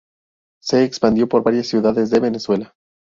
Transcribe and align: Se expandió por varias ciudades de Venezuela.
Se 0.59 0.83
expandió 0.83 1.29
por 1.29 1.43
varias 1.43 1.67
ciudades 1.67 2.09
de 2.09 2.19
Venezuela. 2.19 2.73